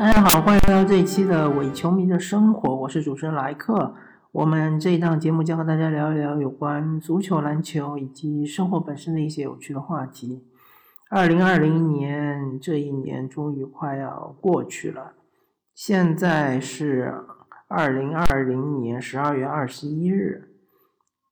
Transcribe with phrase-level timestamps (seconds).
[0.00, 3.94] 大家好，欢迎来到这一期的伪球迷的生活，我是主持人莱克。
[4.32, 10.42] 我们这一档节目将和大家聊一聊有关足球、篮球以及生活本身的一些有趣的话题。
[11.10, 15.12] 二零二零年这一年终于快要过去了，
[15.74, 17.12] 现在是
[17.68, 20.48] 二零二零年十二月二十一日，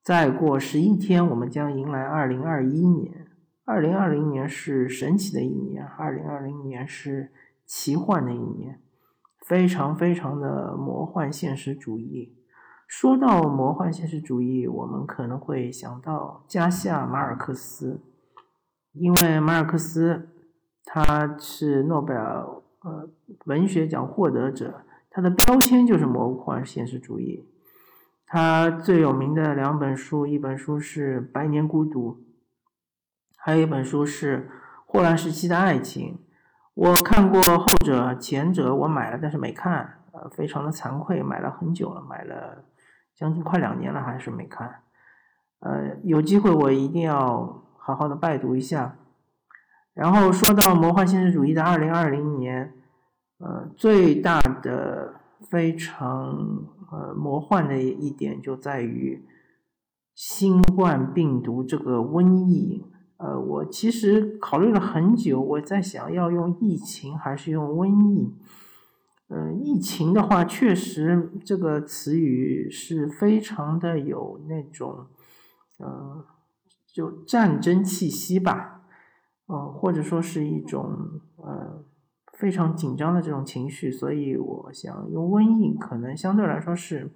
[0.05, 3.29] 再过十一天，我们将迎来二零二一年。
[3.64, 7.32] 二零二零年是神奇的一年，二零二零年是
[7.68, 8.81] 奇幻的一年，
[9.46, 12.35] 非常非常的魔幻现实主义。
[12.86, 18.00] 说到魔幻现实主义，我们可能会想到加西亚马尔克斯，
[18.94, 20.31] 因为马尔克斯
[20.85, 22.46] 他是诺贝尔
[22.81, 23.11] 呃
[23.44, 27.46] 文学奖获得者，他的标签就是魔幻现实主义。
[28.27, 32.12] 他最有名的两本书，一本书是《百年孤独》。
[33.36, 34.48] 还有一本书是
[34.86, 36.14] 《霍乱时期的爱情》，
[36.80, 42.62] 我看过后者，前者我买了，但是没看，呃，非常的惭愧，买了很久了，买了
[43.16, 44.82] 将近快两年了，还是没看。
[45.58, 48.94] 呃，有机会我一定要好好的拜读一下。
[49.92, 52.72] 然后说到魔幻现实主义的二零二零年，
[53.38, 55.14] 呃，最大的
[55.50, 56.62] 非常
[56.92, 59.26] 呃魔幻的一点就在于
[60.14, 62.86] 新冠病毒这个瘟疫。
[63.19, 68.33] 呃，我其实考虑了很久，我在想要用疫情还是用瘟疫。
[69.27, 75.08] 呃，疫情的话，确实这个词语是非常的有那种，
[75.80, 76.24] 呃，
[76.86, 78.83] 就战争气息吧，
[79.48, 81.84] 嗯，或者说是一种呃
[82.34, 87.11] 非常紧张的这种情绪，所以我想用瘟疫，可能相对来说是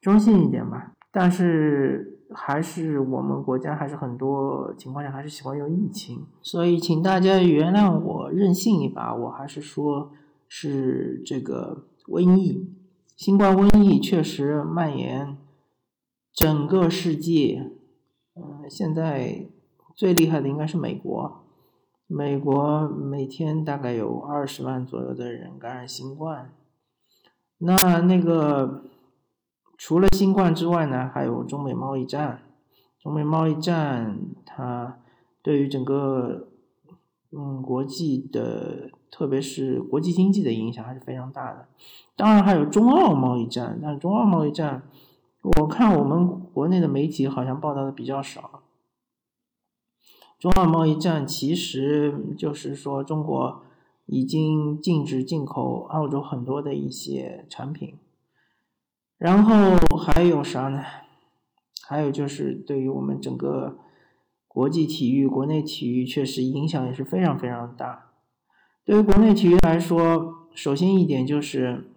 [0.00, 2.14] 中性一点吧，但是。
[2.34, 10.12] 还是我们国家还是很多情况下还是喜欢用疫情，所以请大家原谅我任性一把，我还是说
[10.46, 12.68] 是这个瘟疫，
[13.16, 15.38] 新冠瘟疫确实蔓延
[16.32, 17.70] 整个世界。
[18.34, 19.46] 嗯，现在
[19.94, 21.44] 最厉害的应该是美国，
[22.06, 26.52] 美国每天大概有二十万左右的人感染新冠，
[27.58, 28.84] 那那个。
[29.78, 32.42] 除了新冠之外呢，还有中美贸易战。
[33.00, 34.98] 中美贸易战它
[35.40, 36.48] 对于整个
[37.30, 41.68] 嗯国际的，特别是国际经济的影响还是非常大的。
[42.16, 44.82] 当然还有中澳贸易战，但中澳贸易战，
[45.56, 48.64] 我看我们国内的媒体好像报道的比较少。
[50.40, 53.62] 中澳贸易战其实就是说中国
[54.06, 57.96] 已经禁止进口澳洲很多的一些产品。
[59.18, 60.80] 然后还有啥呢？
[61.86, 63.78] 还有就是对于我们整个
[64.46, 68.10] 国际体育、国内体育，确实影响也是非常非常大。
[68.84, 71.90] 对于国内体育来说，首先一点就是，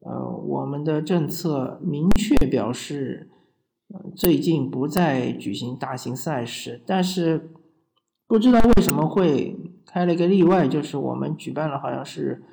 [0.00, 3.30] 呃，我们的政策明确表示，
[4.14, 7.50] 最近不再举行大型赛事，但是
[8.26, 9.56] 不知道为什么会
[9.86, 12.44] 开了一个例外，就是我们举办了好像是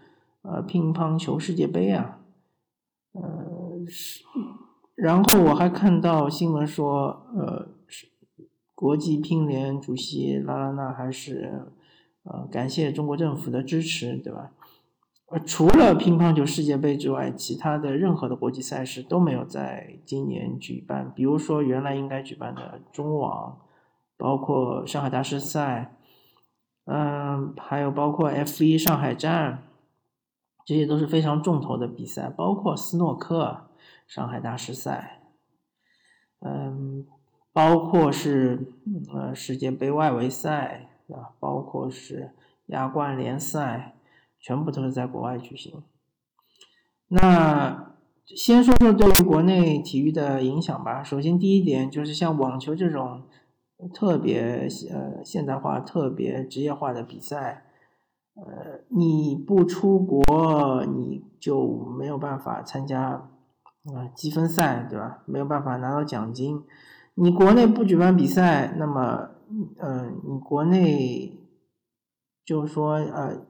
[0.42, 2.20] 呃乒乓球世界杯啊，
[3.12, 3.51] 呃。
[3.88, 4.24] 是，
[4.96, 7.70] 然后我还看到新闻说，呃，
[8.76, 11.68] 国际乒联主席拉拉纳还是，
[12.24, 14.52] 呃，感谢中国政府的支持，对吧？
[15.28, 21.12] 呃，除了乒乓球世界杯之外，其他的任何的国际赛事都没有在今年举办。
[21.16, 23.60] 比如说原来应该举办的中网，
[24.18, 25.96] 包括上海大师赛，
[26.86, 29.64] 嗯，还有包括 F 一上海站，
[30.66, 33.71] 这些都是非常重头的比赛，包括斯诺克。
[34.12, 35.22] 上海大师赛，
[36.42, 37.08] 嗯，
[37.54, 38.74] 包括是
[39.14, 42.34] 呃世界杯外围赛啊，包括是
[42.66, 43.96] 亚冠联赛，
[44.38, 45.82] 全部都是在国外举行。
[47.08, 47.96] 那
[48.26, 51.02] 先说说对于国内体育的影响吧。
[51.02, 53.24] 首先第一点就是像网球这种
[53.94, 57.64] 特别呃现代化、特别职业化的比赛，
[58.34, 61.66] 呃，你不出国你就
[61.98, 63.31] 没有办法参加。
[63.86, 65.24] 啊，积分赛对吧？
[65.26, 66.64] 没有办法拿到奖金。
[67.16, 69.30] 你国内不举办比赛，那么，
[69.80, 71.38] 呃，你国内
[72.46, 73.46] 就是说，呃，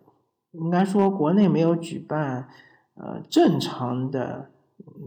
[0.51, 2.47] 应该说国内没有举办，
[2.95, 4.51] 呃，正常的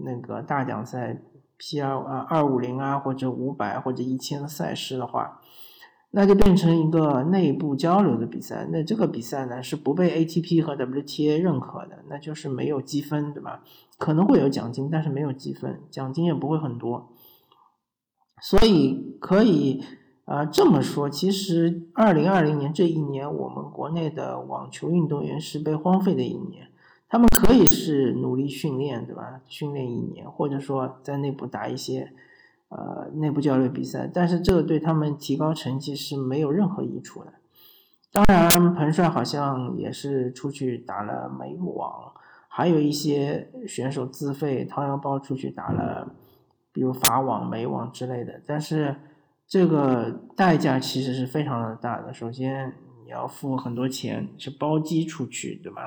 [0.04, 1.20] 那个大奖赛
[1.56, 5.40] ，P 二啊二五零啊或者五百或者一千的赛事的话。
[6.16, 13.64] 那就变成一个内部交流的比赛，那这个比赛呢是不被 ATP 和 WTA 认可的，那就是没有积分，对吧？
[13.98, 17.10] 可能会有奖金，但是没有积分，奖金也不会很多。
[18.40, 19.82] 所以可以
[20.24, 26.68] 啊这么说，其实二零二零年这一年，我们国内的网球运动员是被荒废的一年，
[27.08, 29.40] 他们可以是努力训练，对吧？
[29.48, 32.12] 训练一年，或者说在内部打一些
[32.76, 37.32] 呃内部交流比赛，但是这个对他们提高成绩是没有任何益处的。
[38.12, 42.12] 当然，彭帅好像也是出去打了美网，
[42.48, 46.14] 还有一些选手自费掏腰包出去打了，
[46.72, 48.40] 比如法网、美网之类的。
[48.46, 48.94] 但是
[49.46, 52.14] 这个代价其实是非常的大的。
[52.14, 52.72] 首先，
[53.04, 55.82] 你要付很多钱，是包机出去，对吧？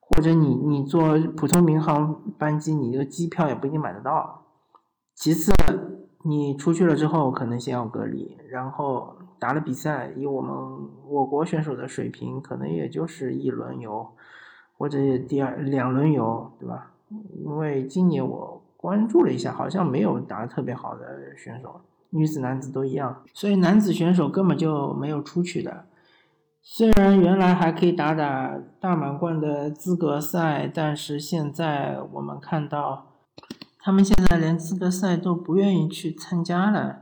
[0.00, 4.46] 或者你你坐普通民航班机，你这个机票也不一定买得到。
[5.18, 5.52] 其次，
[6.22, 10.54] 你出去了之后，可能先要隔离，然后打了比赛，以我们
[11.08, 14.06] 我国选手的水平，可能也就是一轮游，
[14.76, 16.92] 或者第二两轮游，对吧？
[17.44, 21.80] 因为今年我关注了一下，好像没有打得特别好的选手，
[22.10, 25.86] 女子男子都一样，所以男子选手根本就没有出去的。
[26.62, 33.07] 虽然原来还可以打打大满贯的资格赛，但是现在我们看到，
[33.78, 37.00] 他们现在连资格赛都不愿意去参加了，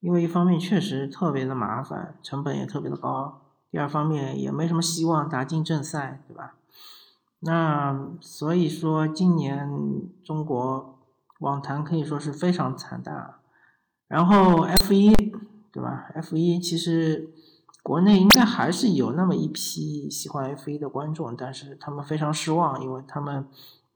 [0.00, 6.54] 因为一方面确实特别的麻烦，成本也特别的高；第二方面也没什么希望打进正赛，对吧？
[7.40, 9.68] 那所以说，今年
[10.24, 10.98] 中国
[11.38, 13.34] 网坛可以说是非常惨淡。
[14.08, 15.14] 然后 F 一，
[15.72, 17.30] 对吧？F 一其实。
[17.82, 23.48] 国内应该还是有那么一批喜欢 F 一的观众，但是他们非常失望，因为他们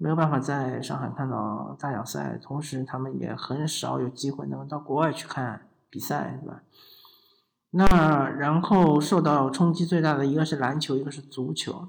[0.05, 6.61] 没有办法在上海看到大奖赛，同时他们也很少有机会能够到国外去看比赛，对吧？
[7.71, 11.89] 那然后受到冲击最大的一个是篮球，一个是足球。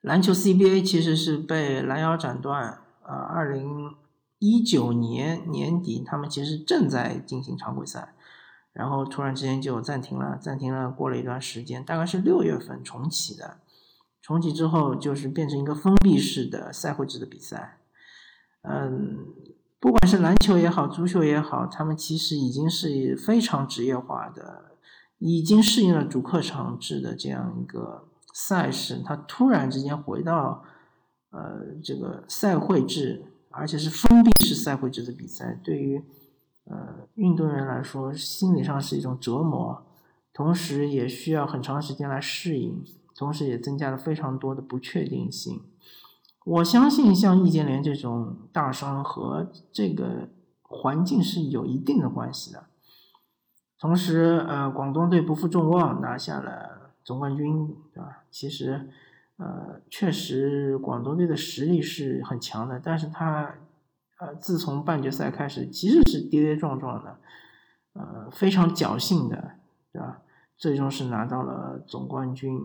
[0.00, 3.96] 篮球 CBA 其实是被拦腰斩断，呃，二零
[4.38, 8.14] 一九年年底他们其实正在进行常规赛。
[8.72, 10.88] 然后突然之间就暂停了，暂停了。
[10.90, 13.58] 过了一段时间，大概是六月份重启的。
[14.24, 17.78] 重启之后，就是变成一个封闭式的赛会制的比赛。
[18.62, 19.18] 嗯，
[19.78, 24.76] 不管是篮球也好，足球也好，他们其实已经是非常职业化的，
[25.18, 29.02] 已经适应了主客场制的这样一个赛事。
[29.04, 30.64] 它突然之间回到
[31.28, 36.02] 呃这个赛会制，而且是封闭式赛会制的比赛，对于。
[36.66, 39.84] 呃，运动员来说，心理上是一种折磨，
[40.32, 42.82] 同时也需要很长时间来适应，
[43.14, 45.62] 同时也增加了非常多的不确定性。
[46.44, 50.28] 我相信，像易建联这种大伤和这个
[50.62, 52.64] 环境是有一定的关系的。
[53.78, 58.24] 同时，呃，广东队不负众望拿下了总冠军，对吧？
[58.30, 58.90] 其实，
[59.36, 63.54] 呃，确实广东队的实力是很强的，但是他。
[64.20, 67.18] 呃，自从半决赛开始，其实是跌跌撞撞的，
[67.94, 69.56] 呃，非常侥幸的，
[69.92, 70.22] 对吧？
[70.56, 72.60] 最终是拿到了总冠军，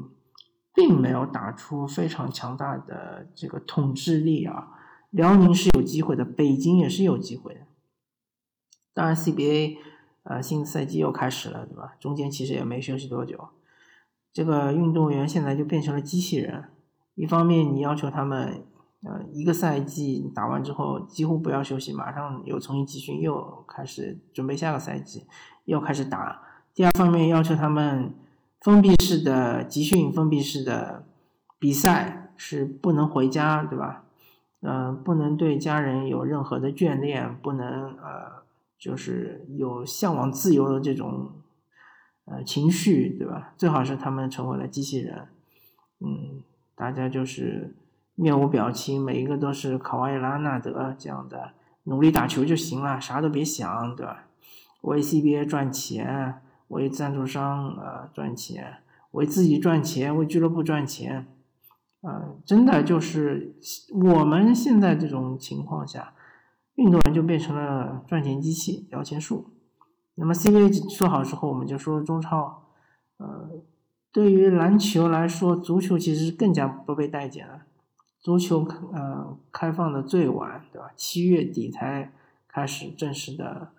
[0.74, 4.69] 并没有打出非常强大的这个统治力啊。
[5.10, 7.62] 辽宁是有机会的，北京也是有机会的。
[8.94, 9.77] 当然，CBA，
[10.24, 11.95] 呃，新赛季又开始了，对吧？
[12.00, 13.50] 中间其实也没休息多久，
[14.31, 16.66] 这个运动员现在就变成了机器人。
[17.15, 18.65] 一方面，你要求他们。
[19.01, 25.25] 呃，一个赛季打完之后，几乎不要休息，马上又重新集训，又开始准备下个赛季，
[25.63, 26.41] 又开始打。
[26.74, 28.13] 第二方面要求他们
[28.62, 31.06] 封闭式的集训、封闭式的
[31.58, 34.06] 比赛是不能回家，对吧？
[34.62, 38.44] 嗯，不能对家人有任何的眷恋，不能呃，
[38.78, 41.32] 就是有向往自由的这种
[42.25, 43.54] 呃情绪，对吧？
[43.58, 45.28] 最好是他们成为了机器人，
[46.00, 46.44] 嗯，
[46.75, 47.75] 大家就是。
[48.22, 54.25] 面无表情，每一个都是卡瓦伊拉纳德这样的，努力打球就行了，啥都别想，对吧？
[54.82, 58.77] 为 CBA 赚钱，为赞助商呃赚钱，
[59.11, 61.27] 为自己赚钱，为俱乐部赚钱，
[62.01, 63.55] 呃，真的就是
[63.93, 66.13] 我们现在这种情况下，
[66.75, 69.51] 运动员就变成了赚钱机器、摇钱树。
[70.15, 72.63] 那么 CBA 说好之后，我们就说中超，
[73.17, 73.61] 呃，
[74.11, 77.61] 对于篮球来说，足球其实更加不被待见了。
[78.19, 80.91] 足球呃开放的最晚，对吧？
[80.97, 82.11] 七月底才
[82.49, 83.69] 开始正式的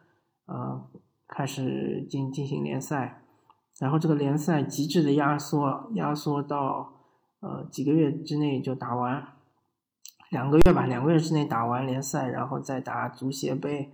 [0.47, 0.83] 呃
[1.31, 3.23] 开始进进行联赛，
[3.79, 6.93] 然后这个联赛极致的压缩，压缩到
[7.41, 9.25] 呃几个月之内就打完，
[10.31, 13.93] 两个月吧，两个月之内打完联赛，然后再打足协杯。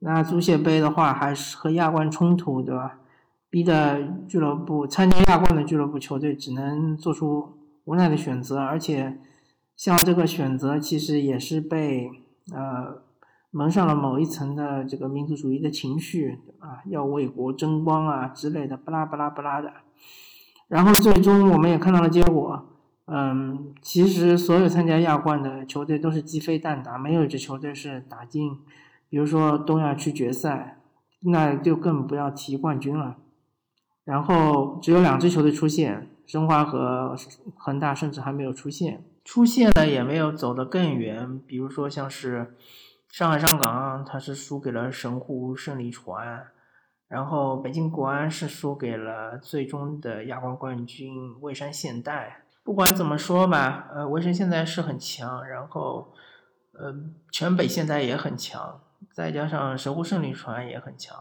[0.00, 3.00] 那足协杯的话，还是和亚冠冲突，对吧？
[3.48, 9.18] 逼的俱乐部参加亚冠的俱乐部球队只能做出无奈的选择，而且。
[9.76, 12.08] 像这个选择，其实也是被
[12.52, 13.02] 呃
[13.56, 19.72] 蒙上了某一层的这个民族主义的情绪啊，要为国争光啊之类的，巴拉巴拉巴拉的。
[20.66, 22.66] 然后最终我们也看到了结果，
[23.06, 28.58] 嗯，其实所有参加亚冠的球队都是鸡飞蛋打，没有一支球队是打进，
[29.08, 30.80] 比如说东亚区决赛，
[31.22, 33.18] 那就更不要提冠军了。
[34.04, 37.14] 然后只有两支球队出现，申花和
[37.56, 41.40] 恒大甚至还没有出现，出现了也没有走得更远。
[41.46, 42.56] 比如说像是
[43.14, 46.48] 上海上港，它是输给了神户胜利船，
[47.06, 52.42] 然后北京国安是输给了最终的亚冠冠军蔚山现代。
[52.64, 56.12] 不管怎么说吧，呃，蔚山现在是很强，然后，
[56.72, 56.92] 呃，
[57.30, 58.80] 全北现在也很强，
[59.12, 61.16] 再加上神户胜利船也很强，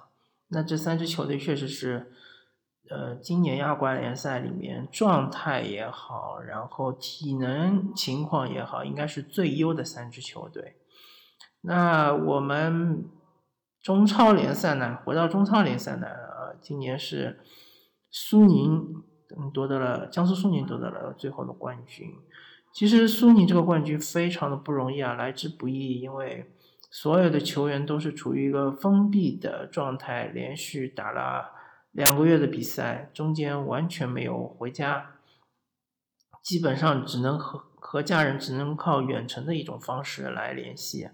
[0.47, 2.11] 那这三支球队确实是，
[2.89, 10.77] 呃，今年亚冠联赛里面状态也好，然后体能情况也好，应该是最优的三支球队。
[11.63, 13.09] 那我们
[13.81, 14.99] 中超联赛呢？
[15.03, 16.07] 回到中超联赛呢？
[16.07, 17.39] 呃，今年是
[18.09, 19.03] 苏宁。
[19.35, 22.13] 嗯，夺得了江苏苏宁夺得了最后的冠军。
[22.71, 26.53] 其实苏宁这个冠军非常的不容易啊，来之不易，因为
[26.91, 31.49] 所有的球员都是处于一个封闭的状态，连续打了
[31.93, 35.15] 两个月的比赛，中间完全没有回家，
[36.43, 41.09] 基本上只能和和家人只能靠远程的一种方式来联系。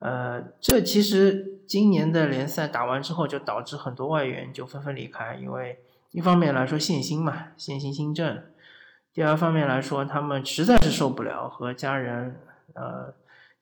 [0.00, 5.78] 呃，这其实今年的联赛打完之后，就导致很多外援就纷纷离开，因为。
[6.12, 8.38] 一方面来说，限薪嘛，限薪新政；
[9.14, 12.40] 第二方面来说，他们实在是受不了和家人
[12.74, 13.14] 呃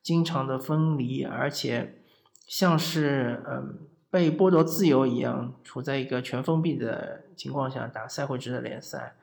[0.03, 2.01] 经常的分离，而且
[2.47, 3.81] 像是嗯
[4.11, 9.17] 被剥夺自由一样，处在一个全封闭的情况下打赛会制的联赛，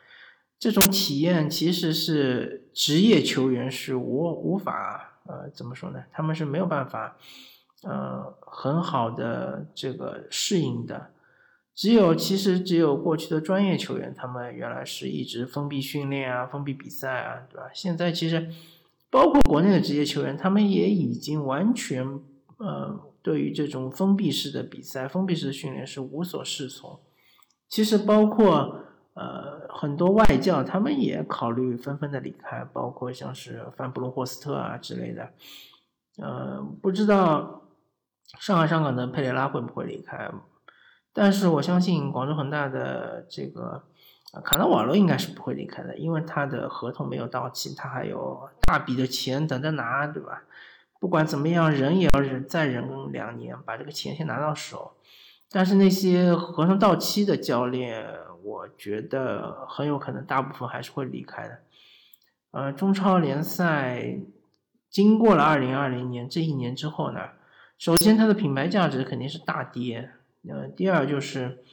[0.60, 6.03] 这种体验其实是职业球员是无无法呃怎么说呢？
[6.12, 7.17] 他们是没有办法
[7.84, 11.12] 呃很好的这个适应的。
[11.74, 17.70] 只有其实只有过去的专业球员，他们原来是一直封闭训练啊，封闭比赛啊，对吧？
[17.74, 18.50] 现在其实
[19.10, 22.22] 包括国内的职业球员，他们也已经完全
[22.58, 26.98] 呃，对于这种封闭式的比赛、封闭式的训练是无所适从。
[27.67, 28.79] 其实包括
[29.15, 35.29] 呃很多外教，他们也考虑纷纷的离开，包括像是范布隆霍斯特啊之类的。
[36.17, 37.63] 呃，不知道
[38.39, 40.31] 上海上港的佩雷拉会不会离开？
[41.13, 43.84] 但是我相信广州恒大的这个
[44.43, 50.43] 卡纳瓦罗应该是不会离开的，因为他的合同没有到期，他还有大笔的钱等着拿，对吧？
[51.00, 54.93] 不管怎么样，忍也要忍，再忍两年，把这个钱先拿到手。
[55.51, 58.05] 但是那些合同到期的教练，
[58.45, 61.59] 我觉得很有可能大部分还是会离开的。
[62.51, 64.19] 呃，中超联赛
[64.87, 67.29] 经过了二零二零年这一年之后呢，
[67.79, 70.11] 首先它的品牌价值肯定是大跌。
[70.47, 71.63] 呃，第二就是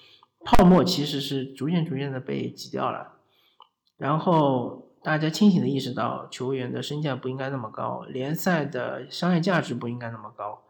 [0.43, 3.17] 泡沫其实是逐渐逐渐的被挤掉了，
[3.99, 10.63] 然后大家清醒的意识到球员的身价不应该那么高，联赛的商业价值不应该那么高，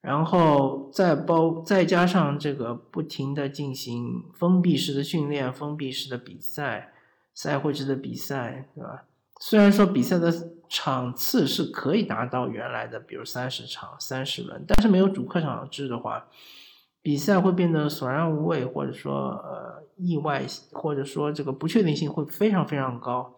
[0.00, 6.92] 然后再包再加上这个不停的进行封闭式的训练、封闭式的比赛、
[7.34, 9.04] 赛会制的比赛，对吧？
[9.40, 10.32] 虽然说比赛的
[10.68, 16.26] 场次是可以达到原来的，比如三十场、三十轮，但是没有主客场制的话。
[17.02, 23.34] 比赛会变得索然无味，或者说呃意外，或者说这个不确定性会非常非常高，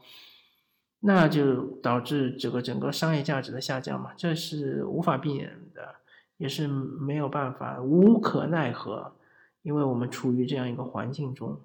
[0.99, 5.95] 那就导致这个整个商业价值的下降嘛，这是无法避免的，
[6.43, 9.13] 也是没有办法，无可奈何，
[9.63, 11.61] 因为我们处于这样一个环境中，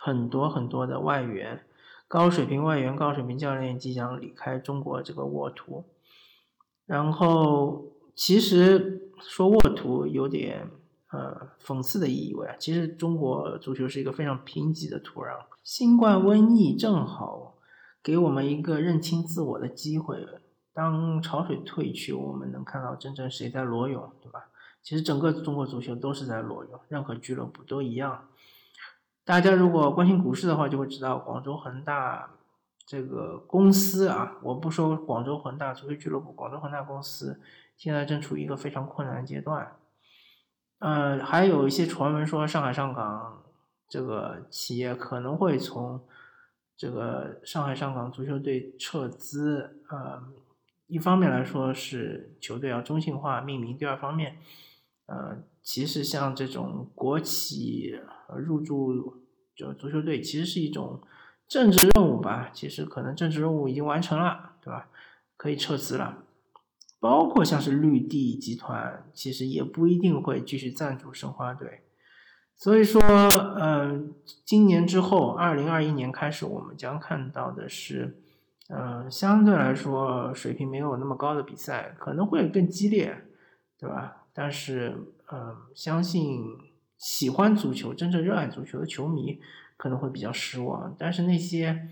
[0.00, 1.64] 很多很多的外援，
[2.08, 5.84] 高水平外援、高水平教练即将离开中国这个沃土，
[6.86, 9.06] 然后其实。
[9.22, 10.70] 说沃土有点
[11.10, 15.44] 呃讽刺的意味啊，其实中国足球是一个非常贫瘠的土壤。
[15.62, 17.58] 新冠瘟疫正好
[18.02, 20.16] 给我们一个认清自我的机会。
[20.80, 24.46] 当潮水退去，我们能看到真正谁在裸泳，对吧？
[24.82, 28.28] 其实整个中国足球都是在裸泳，任何俱乐部都一样。
[29.26, 32.30] 大家如果关心股市的话，就会知道广州恒大
[32.86, 37.42] 这个公司啊，我不说广州恒大足球俱乐部，广州恒大公司。
[37.76, 39.76] 现在正处于一个非常困难阶段，
[40.78, 43.42] 呃，还有一些传闻说上海上港
[43.86, 46.00] 这个企业可能会从
[46.74, 50.22] 这个上海上港足球队撤资，呃，
[50.90, 54.38] 一方面来说是球队要中性化命名，第二方面，
[55.06, 57.98] 呃，其实像这种国企
[58.36, 59.22] 入驻
[59.54, 61.00] 就足球队，其实是一种
[61.48, 64.88] 政治任务吧，其实可能政治任务已经完成了，对吧？
[65.36, 66.24] 可以撤资了。
[66.98, 71.80] 包括像是绿地集团，其实也不一定会继续赞助申花队，
[72.54, 73.00] 所以说，
[73.58, 74.12] 嗯，
[74.44, 78.22] 今年之后，二零二一年开始，我们将看到的是，
[78.72, 83.24] 嗯，相对来说水平没有那么高的比赛，可能会更激烈，
[83.78, 84.24] 对吧？
[84.32, 84.96] 但是，
[85.32, 86.44] 嗯，相信
[86.96, 89.40] 喜欢足球、真正热爱足球的球迷
[89.76, 90.94] 可能会比较失望。
[90.98, 91.88] 但是那些，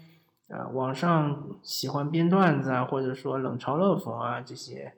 [0.46, 4.94] 呃，网上喜欢编段子啊，或者说冷嘲热讽啊这些，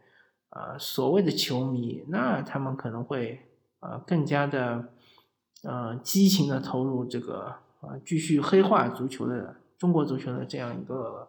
[0.51, 3.41] 呃，所谓的球迷，那他们可能会，
[3.81, 4.93] 呃，更加的。
[5.63, 11.29] 呃，激情的投入这个啊，继续黑化足球的中国足球的这样一个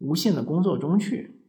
[0.00, 1.40] 无限的工作中去。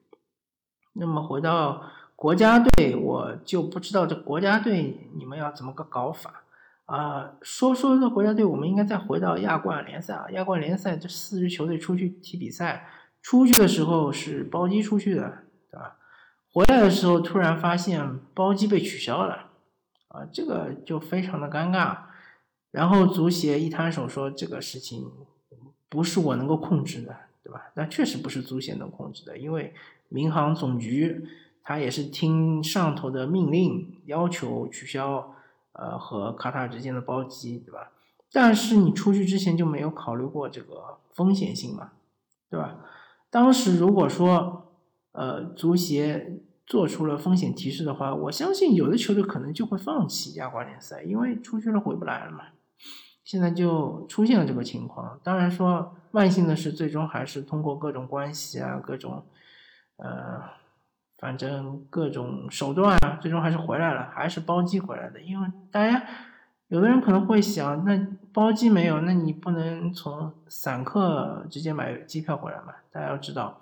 [0.94, 1.84] 那么回到
[2.16, 6.44] 国家队，我就不知道这国家队你们要怎么个搞法
[6.86, 7.34] 啊？
[7.42, 10.30] 说说这国家队，我们应该再回到亚冠联赛啊。
[10.32, 12.88] 亚冠联赛这四支球队出去踢比赛，
[13.22, 15.40] 出去的时候是包机出去的，
[15.72, 15.96] 对吧？
[16.54, 19.52] 回来的时候突然发现包机被取消了，
[20.10, 21.98] 啊，这个就非常的尴尬。
[22.72, 25.12] 然后足协一摊手说这个事情
[25.90, 27.72] 不是我能够控制的，对吧？
[27.76, 29.74] 那确实不是足协能控制的，因为
[30.10, 31.26] 民航总局
[31.64, 35.36] 他也是听上头的命令要求取消
[35.74, 37.92] 呃和卡塔尔之间的包机，对吧？
[38.32, 41.92] 但是你出去之前就没有考虑过这个风险性嘛，
[42.50, 42.78] 对吧？
[43.30, 44.74] 当时如果说
[45.12, 52.46] 呃足协做出了风险提示的话，我相信有的球队可能就会放弃亚冠联赛，因为出去了回不来了嘛。
[53.24, 59.24] 现在就出现了这个情况，当然说万幸的是，最终还是通过各种关系啊，各种，
[59.98, 60.42] 呃，
[61.20, 65.22] 反正各种手段啊，最终还是回来了，还是包机回来的。
[65.22, 66.04] 因为大家
[66.68, 72.74] 有的人可能会想，那包机没有，那你不能从散客直接买机票回来嘛？
[72.92, 73.62] 大家要知道，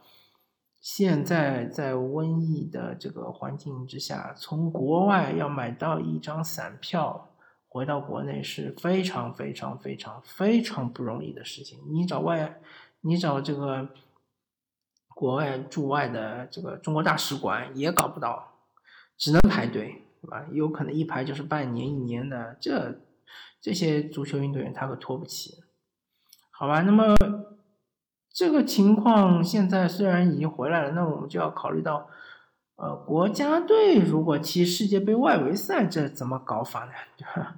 [0.80, 7.26] 现在在瘟疫的这个环境之下，从国外要买到一张散票。
[7.72, 11.80] 回到国内是非常非常非常非常不容易的事情。
[11.92, 12.60] 你找外，
[13.02, 13.90] 你找这个
[15.14, 18.56] 国外驻外的这个中国大使馆也搞不到，
[19.16, 20.48] 只能排队，对吧？
[20.52, 22.58] 有可能一排就是半年一年的。
[22.60, 23.00] 这
[23.62, 25.64] 这些足球运动员他可拖不起，
[26.50, 26.82] 好吧？
[26.82, 27.16] 那么
[28.34, 32.10] 这个情况现在虽然已经回来了，那我们就要考虑到。
[32.82, 36.92] 呃，国家队如果踢世界杯外围赛，这怎么搞法呢？
[37.18, 37.58] 对吧？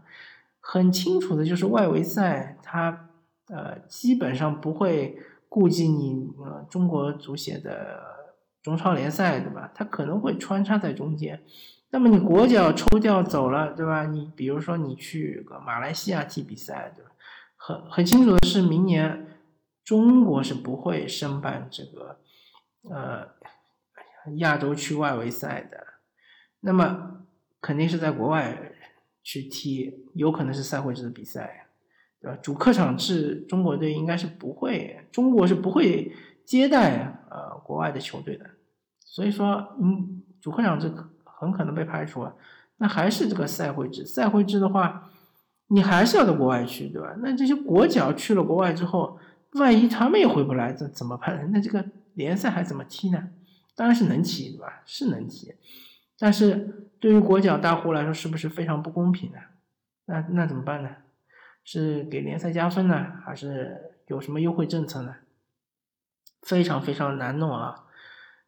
[0.60, 3.10] 很清楚的就是外围赛，它
[3.50, 8.02] 呃基本上不会顾及你呃中国足协的
[8.64, 9.72] 中超联赛，对吧？
[9.76, 11.44] 它可能会穿插在中间。
[11.92, 14.08] 那么你国脚抽调走了，对吧？
[14.08, 17.12] 你比如说你去个马来西亚踢比赛，对吧？
[17.58, 19.38] 很很清楚的是，明年
[19.84, 22.18] 中国是不会申办这个
[22.90, 23.40] 呃。
[24.38, 25.86] 亚洲区外围赛的，
[26.62, 27.26] 那么
[27.60, 28.74] 肯定是在国外
[29.24, 31.68] 去踢，有可能是赛会制的比赛，
[32.20, 32.38] 对吧？
[32.42, 36.12] 主客场制，中国队应该是不会，中国是不会
[36.46, 38.46] 接待呃国外的球队的，
[39.06, 40.92] 所以说，嗯，主客场制
[41.24, 42.28] 很可能被排除。
[42.78, 45.12] 那还是这个赛会制，赛会制的话，
[45.68, 47.16] 你还是要到国外去，对吧？
[47.20, 49.20] 那这些国脚去了国外之后，
[49.54, 51.52] 万一他们也回不来，这怎么办？
[51.52, 53.30] 那这个联赛还怎么踢呢？
[53.82, 54.84] 当然是能踢，对吧？
[54.86, 55.56] 是能踢，
[56.20, 59.40] 但是对于国脚大户来说，是不是非常不公平呢？
[60.06, 60.98] 那那怎么办呢？
[61.64, 65.16] 是给联赛加分呢，还是有什么优惠政策呢？
[66.44, 67.86] 非常非常难弄啊！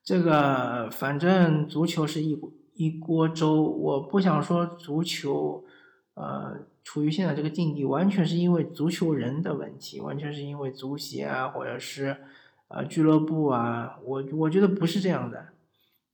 [0.04, 2.40] 这个反正足球是一
[2.76, 5.66] 一锅粥，我不想说足球，
[6.14, 12.18] 呃，处于现在这个境地，完全是因为足球人的问题，完全是因为足协啊，或者是。
[12.68, 15.48] 啊，俱乐部啊，我我觉得不是这样的。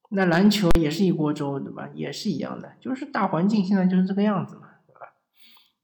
[0.10, 1.88] 那篮球也是一锅粥，对吧？
[1.94, 5.14] 也是一样的，就是大环境现在就是这个样子嘛，对吧？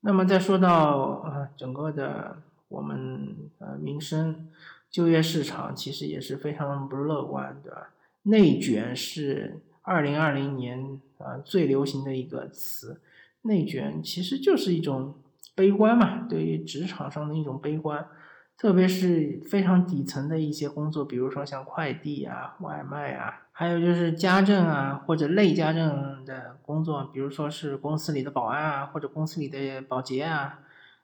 [0.02, 4.50] 那么再说到呃整个的我们呃民生
[4.90, 7.90] 就业市场，其实也是非常不乐观，对吧？
[8.24, 13.00] 内卷是二零二零年啊最流行的一个词，
[13.44, 15.14] 内卷其实就是一种
[15.54, 18.08] 悲观嘛，对于职场上的一种悲观。
[18.58, 30.60] 特别是非常底层的一些工作，比如说像快递啊、外卖啊，还有就是家政啊或者类家政的工作，比如说是公司里的保安啊或者公司里的保洁啊，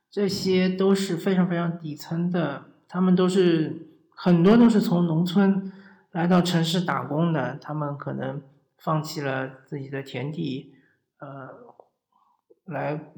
[0.10, 2.64] 这些都是非常非常底层的。
[2.88, 5.72] 他们都是很多都是从农村
[6.12, 8.42] 来到城市打工的，他们可能
[8.78, 10.74] 放弃了自己的田地，
[11.20, 11.50] 呃，
[12.66, 13.12] 来。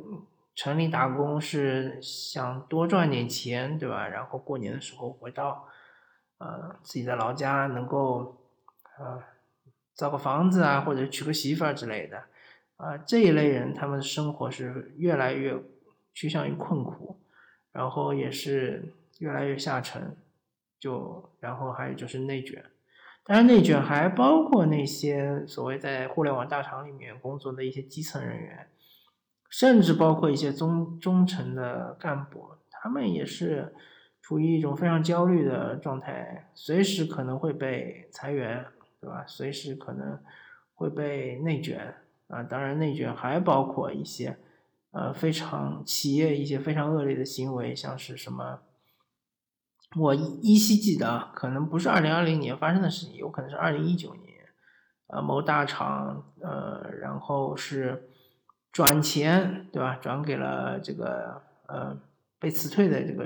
[0.55, 4.07] 城里打工是想多赚点钱，对吧？
[4.07, 5.67] 然后过年的时候回到，
[6.37, 8.37] 呃，自己的老家，能够，
[8.99, 9.23] 呃，
[9.95, 12.23] 造个房子啊，或者娶个媳妇儿之类的，
[12.77, 15.59] 啊，这一类人他们的生活是越来越
[16.13, 17.19] 趋向于困苦，
[17.71, 20.15] 然后也是越来越下沉，
[20.79, 22.63] 就然后还有就是内卷。
[23.25, 28.67] 当然，内卷还包括那些所谓在互联网大厂里面工作的一些基层人员，
[29.53, 33.71] 甚至包括一些中中层的干部，他们也是
[34.19, 38.65] 处于一种非常焦虑的状态，随时可能会被裁员，
[38.99, 39.23] 对吧？
[39.27, 40.19] 随时可能
[40.73, 41.93] 会被内卷
[42.29, 42.41] 啊！
[42.41, 44.39] 当然，内卷还包括一些
[44.89, 48.61] 呃非常企业一些非常恶劣的行为，像是什么。
[49.95, 54.33] 我依稀记得，可能不是二零二零年发生的事情，有可能是二零一九年，
[55.09, 58.09] 呃，某大厂，呃，然后是
[58.73, 59.95] 转钱，对吧？
[60.01, 61.97] 转给了这个呃
[62.39, 63.25] 被辞退的这个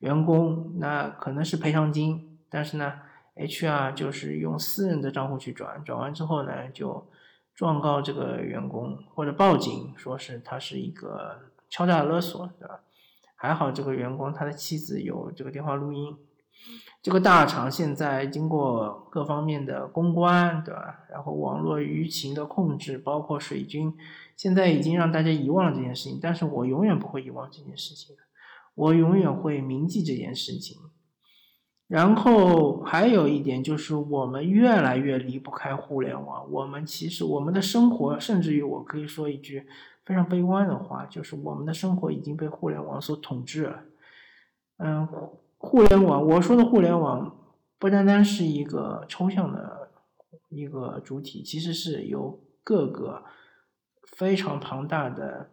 [0.00, 2.94] 员工，那可能是赔偿金，但是呢
[3.36, 7.08] ，HR 就是用私人的账户去转，转完之后呢，就
[7.54, 12.80] 状告这个员工或者报警，说是他是一个敲诈勒索，对吧？
[13.36, 16.16] 还好，这个员工他的妻子有这个电话录音。
[17.02, 21.00] 这个大厂现在经过各方面的公关，对吧？
[21.10, 23.96] 然后网络舆情的控制，包括水军，
[24.40, 26.18] 现在已经让大家遗忘了这件事情。
[26.18, 28.16] 但是我永远不会遗忘这件事情，
[28.74, 30.78] 我永远会铭记这件事情。
[31.86, 36.50] 然后还有一点就是，我们越来越离不开互联网。
[36.50, 39.66] 我们其实我们的生活，甚至于我可以说一句。
[40.06, 43.82] 非常悲观的话，就是我们的生活已经被互联网所统治了。
[44.78, 45.06] 嗯，
[45.58, 47.36] 互联网，我说的互联网
[47.78, 49.90] 不单单是一个抽象的
[50.48, 53.22] 一个主体，其实是由各个
[54.12, 55.50] 非常庞大的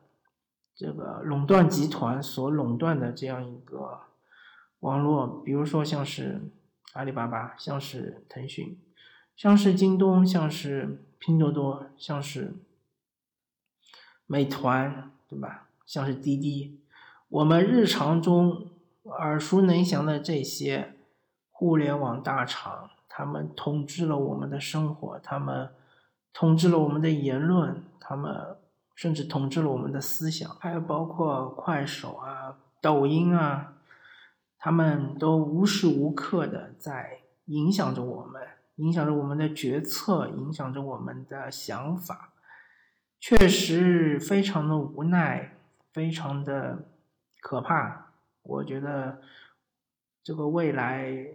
[0.76, 4.02] 这个垄断集团所垄断的这样一个
[4.80, 5.42] 网络。
[5.44, 6.42] 比如说，像是
[6.94, 8.80] 阿里巴巴，像是腾讯，
[9.36, 12.56] 像是京东，像是拼多多，像是。
[14.30, 15.70] 美团，对吧？
[15.86, 16.82] 像是滴滴，
[17.30, 18.72] 我们日常中
[19.06, 20.96] 耳熟能详的这些
[21.50, 25.70] 互联网大厂，他们统治了我们的生活，他们
[26.40, 28.58] 统治了我们的言论，他们
[28.94, 33.74] 甚至统治了我们的思想，还有包括快手啊、抖音啊，
[34.60, 38.40] 他们都无时无刻的在影响着我们，
[38.76, 42.34] 影响着我们的决策，影响着我们的想法。
[43.20, 45.58] 确实非常的无奈，
[45.92, 46.86] 非常的
[47.42, 48.12] 可怕。
[48.44, 49.24] 我觉得
[50.24, 51.30] 这个未来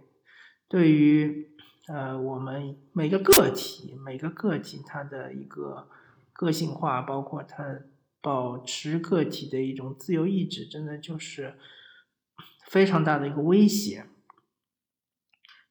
[0.68, 1.51] 对于
[1.88, 5.88] 呃我们每个个体，每个个体他的一个
[6.32, 7.80] 个性化，包括他
[8.20, 11.58] 保持个体的一种自由意志，真的就是
[12.66, 14.06] 非常大的一个威胁。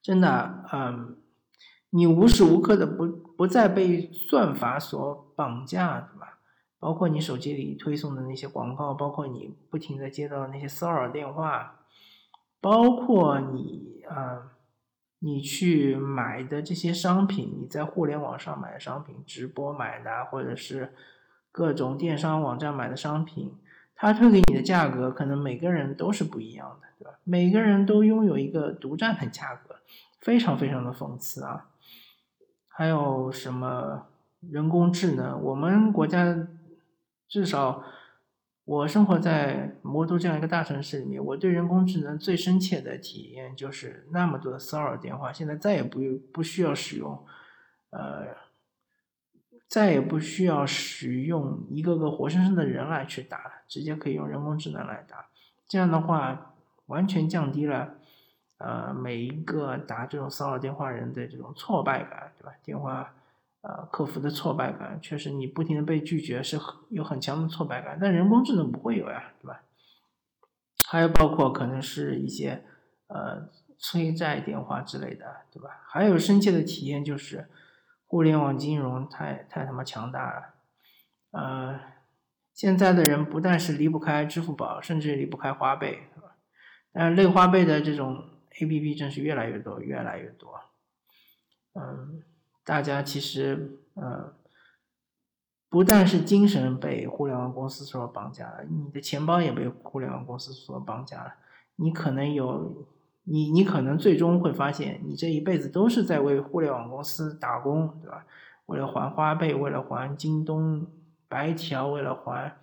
[0.02, 1.17] 真的，嗯。
[1.93, 6.39] 你无时无刻的不不再被算法所绑架，对吧？
[6.80, 11.82] 包括你手机里推送的那些广告，包括你不停的接到那些骚扰电话，
[12.62, 14.54] 包括你啊，
[15.23, 20.93] 你去买的这些商品，你在互联网上买的商品，直播买的，或者是
[21.51, 23.53] 各种电商网站买的商品，
[23.95, 27.19] 他推给你的价格，可能每个人都是不一样的，对吧？
[27.23, 29.75] 每个人都拥有一个独占的价格，
[30.19, 31.67] 非常非常的讽刺啊！
[32.67, 34.07] 还有什么
[34.49, 35.39] 人工智能？
[35.43, 36.47] 我们国家
[37.27, 37.84] 至少
[38.71, 45.99] 我生活在魔都这样一个大城市里面，我对人工智能最深切的体验就是那么多的骚扰电话，现在再也不
[46.31, 47.21] 不需要使用，
[47.89, 48.27] 呃，
[49.67, 55.25] 再也不需要使用一个个活生生的人来去打，直接可以用人工智能来打。
[55.67, 56.53] 这样的话，
[56.86, 57.95] 完全降低了。
[58.60, 62.53] 呃，每一个打这种骚扰电话人的这种挫败感，对吧？
[62.63, 63.13] 电话
[63.62, 69.62] 呃客服的挫败感，确实你不停的被拒绝是有很强的挫败感，但人工智能不会有呀，对吧？
[70.86, 72.63] 还有包括可能是一些
[73.08, 75.82] 呃催债电话之类的，对吧？
[75.88, 77.47] 还有深切的体验就是
[78.06, 80.54] 互联网金融太太他妈强大了，
[81.32, 81.80] 呃，
[82.54, 86.36] 现在的人不但是离不开支付宝，甚至离不开花呗，对吧？
[86.91, 88.28] 但类花呗的这种。
[88.60, 90.60] A P P 真是越来越多，越来越多。
[91.74, 92.21] 嗯，
[92.63, 94.34] 大家其实，嗯，
[95.69, 101.34] 不但是精神被互联网公司所绑架了，你的钱包也被互联网公司所绑架了。
[101.76, 102.88] 你可能有，
[103.24, 108.26] 你你可能最终会发现，你这一辈子都是在为互联网公司打工，对吧？
[108.67, 110.88] 为了还花呗，为了还京东
[111.28, 112.58] 白条，为了还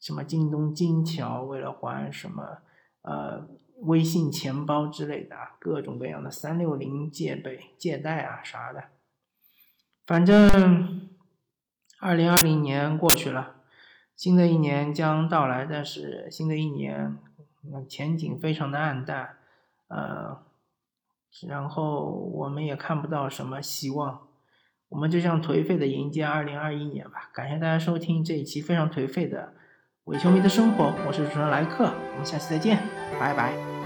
[0.00, 2.58] 什么京东金条，为了还什么，
[3.02, 3.48] 呃。
[3.82, 8.82] 微信钱包之类的，各种各样的三六零借呗、借贷啊啥的，
[10.08, 11.06] 反正
[12.00, 13.56] 二零二零年过去了，
[14.16, 17.18] 新的一年将到来，但是新的一年，
[17.86, 19.36] 前景非常的暗淡，
[19.88, 20.38] 呃，
[21.46, 24.20] 然后我们也看不到什么希望，
[24.88, 27.28] 我们就像颓废的迎接二零二一年吧。
[27.34, 29.52] 感谢大家收听这一期非常颓废的
[30.04, 32.78] 伪球迷的生活，我是主持人莱克，我们下期再见，
[33.20, 33.77] 拜拜。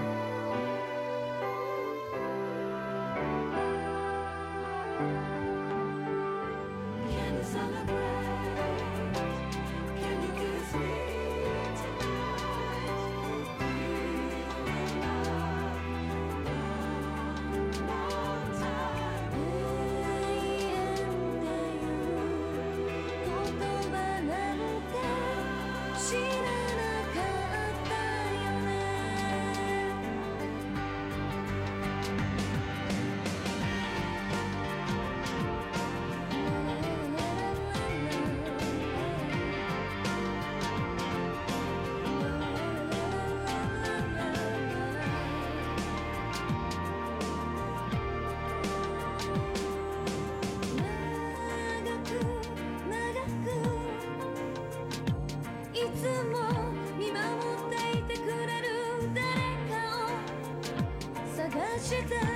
[61.93, 62.32] 是的。